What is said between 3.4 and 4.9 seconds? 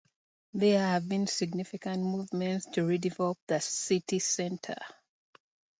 the city centre.